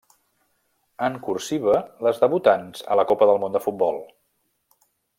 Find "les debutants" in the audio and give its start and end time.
2.07-2.83